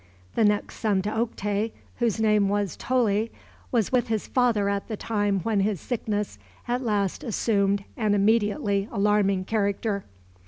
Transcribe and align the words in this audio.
The 0.33 0.43
next 0.43 0.77
son 0.79 1.03
to 1.03 1.11
Oktay, 1.11 1.71
whose 1.97 2.19
name 2.19 2.49
was 2.49 2.75
Toley, 2.75 3.31
was 3.71 3.91
with 3.91 4.07
his 4.07 4.25
father 4.25 4.67
at 4.67 4.87
the 4.87 4.97
time 4.97 5.41
when 5.41 5.59
his 5.59 5.79
sickness 5.79 6.39
at 6.67 6.81
last 6.81 7.23
assumed 7.23 7.83
an 7.95 8.15
immediately 8.15 8.89
alarming 8.91 9.45
character. 9.45 10.03